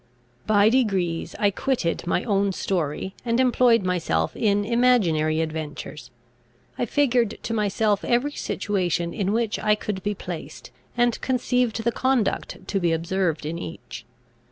By 0.47 0.69
degrees 0.69 1.35
I 1.37 1.51
quitted 1.51 2.07
my 2.07 2.23
own 2.23 2.53
story, 2.53 3.13
and 3.23 3.39
employed 3.39 3.83
myself 3.83 4.35
in 4.35 4.65
imaginary 4.65 5.41
adventures. 5.41 6.09
I 6.75 6.87
figured 6.87 7.37
to 7.43 7.53
myself 7.53 8.03
every 8.03 8.31
situation 8.31 9.13
in 9.13 9.31
which 9.31 9.59
I 9.59 9.75
could 9.75 10.01
be 10.01 10.15
placed, 10.15 10.71
and 10.97 11.21
conceived 11.21 11.83
the 11.83 11.91
conduct 11.91 12.67
to 12.67 12.79
be 12.79 12.91
observed 12.91 13.45
in 13.45 13.59
each. 13.59 14.03